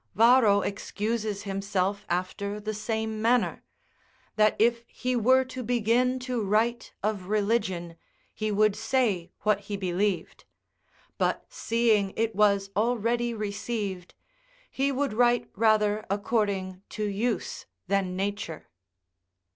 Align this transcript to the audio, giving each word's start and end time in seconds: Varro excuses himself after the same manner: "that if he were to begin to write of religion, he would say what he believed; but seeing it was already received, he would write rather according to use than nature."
Varro 0.15 0.61
excuses 0.61 1.43
himself 1.43 2.07
after 2.09 2.59
the 2.59 2.73
same 2.73 3.21
manner: 3.21 3.61
"that 4.35 4.55
if 4.57 4.83
he 4.87 5.15
were 5.15 5.43
to 5.45 5.61
begin 5.61 6.17
to 6.17 6.41
write 6.43 6.91
of 7.03 7.27
religion, 7.27 7.95
he 8.33 8.51
would 8.51 8.75
say 8.75 9.31
what 9.41 9.59
he 9.59 9.77
believed; 9.77 10.43
but 11.19 11.45
seeing 11.49 12.13
it 12.15 12.35
was 12.35 12.71
already 12.75 13.31
received, 13.35 14.15
he 14.71 14.91
would 14.91 15.13
write 15.13 15.51
rather 15.55 16.03
according 16.09 16.81
to 16.89 17.03
use 17.05 17.67
than 17.87 18.15
nature." 18.15 18.69